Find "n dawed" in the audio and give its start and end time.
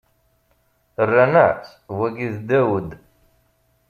2.33-2.89